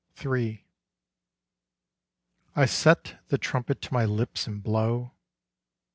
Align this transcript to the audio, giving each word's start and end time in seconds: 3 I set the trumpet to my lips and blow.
3 0.15 0.65
I 2.55 2.65
set 2.65 3.21
the 3.27 3.37
trumpet 3.37 3.83
to 3.83 3.93
my 3.93 4.03
lips 4.03 4.47
and 4.47 4.63
blow. 4.63 5.11